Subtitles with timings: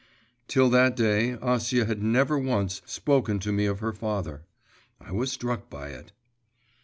[0.47, 4.41] Till that day Acia had never once spoken to me of her father.
[4.99, 6.11] I was struck by it.